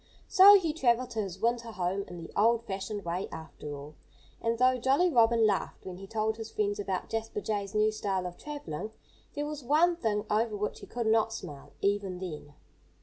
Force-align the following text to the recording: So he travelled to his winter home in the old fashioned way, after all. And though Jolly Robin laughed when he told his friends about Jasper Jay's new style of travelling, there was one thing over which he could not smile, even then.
So 0.27 0.59
he 0.59 0.73
travelled 0.73 1.11
to 1.11 1.19
his 1.21 1.39
winter 1.39 1.71
home 1.73 2.05
in 2.07 2.17
the 2.17 2.31
old 2.35 2.63
fashioned 2.65 3.05
way, 3.05 3.29
after 3.31 3.75
all. 3.75 3.93
And 4.41 4.57
though 4.57 4.79
Jolly 4.79 5.11
Robin 5.11 5.45
laughed 5.45 5.85
when 5.85 5.97
he 5.97 6.07
told 6.07 6.37
his 6.37 6.49
friends 6.49 6.79
about 6.79 7.07
Jasper 7.09 7.39
Jay's 7.39 7.75
new 7.75 7.91
style 7.91 8.25
of 8.25 8.35
travelling, 8.35 8.89
there 9.35 9.45
was 9.45 9.63
one 9.63 9.95
thing 9.95 10.25
over 10.27 10.57
which 10.57 10.79
he 10.79 10.87
could 10.87 11.05
not 11.05 11.31
smile, 11.33 11.73
even 11.81 12.17
then. 12.17 12.55